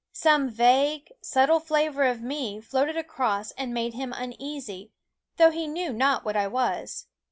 Some 0.13 0.49
vague, 0.49 1.11
subtle 1.21 1.59
flavor 1.59 2.05
of 2.05 2.23
me 2.23 2.59
floated 2.59 2.97
across 2.97 3.51
and 3.51 3.71
made 3.71 3.93
him 3.93 4.13
uneasy, 4.17 4.89
though 5.37 5.51
he 5.51 5.67
knew 5.67 5.93
not 5.93 6.25
what 6.25 6.35
I 6.35 6.47
was. 6.47 7.05